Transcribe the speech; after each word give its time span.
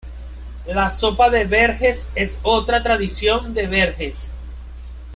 La 0.65 0.89
Sopa 0.89 1.29
de 1.29 1.45
Verges 1.45 2.11
es 2.15 2.39
otra 2.41 2.81
tradición 2.81 3.53
de 3.53 3.67
Verges. 3.67 4.35